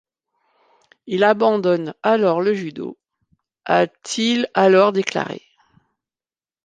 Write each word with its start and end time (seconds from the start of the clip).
Il 1.05 1.23
abandonne 1.23 1.93
alors 2.01 2.41
le 2.41 2.55
judo 2.55 2.97
ː 3.69 3.81
a 3.83 3.85
t-il 3.85 4.49
alors 4.55 4.93
déclaré. 4.93 5.43